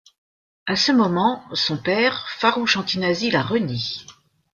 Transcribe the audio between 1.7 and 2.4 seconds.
père,